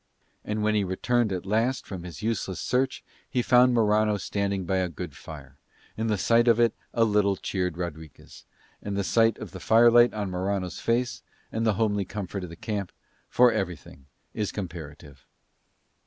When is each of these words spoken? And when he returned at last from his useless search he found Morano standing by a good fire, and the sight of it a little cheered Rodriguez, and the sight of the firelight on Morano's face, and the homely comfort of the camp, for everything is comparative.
And 0.43 0.63
when 0.63 0.73
he 0.73 0.83
returned 0.83 1.31
at 1.31 1.45
last 1.45 1.85
from 1.85 2.01
his 2.01 2.23
useless 2.23 2.59
search 2.59 3.03
he 3.29 3.43
found 3.43 3.75
Morano 3.75 4.17
standing 4.17 4.65
by 4.65 4.77
a 4.77 4.89
good 4.89 5.15
fire, 5.15 5.57
and 5.95 6.09
the 6.09 6.17
sight 6.17 6.47
of 6.47 6.59
it 6.59 6.73
a 6.91 7.03
little 7.03 7.35
cheered 7.35 7.77
Rodriguez, 7.77 8.45
and 8.81 8.97
the 8.97 9.03
sight 9.03 9.37
of 9.37 9.51
the 9.51 9.59
firelight 9.59 10.11
on 10.15 10.31
Morano's 10.31 10.79
face, 10.79 11.21
and 11.51 11.67
the 11.67 11.75
homely 11.75 12.03
comfort 12.03 12.43
of 12.43 12.49
the 12.49 12.55
camp, 12.55 12.91
for 13.29 13.51
everything 13.51 14.07
is 14.33 14.51
comparative. 14.51 15.27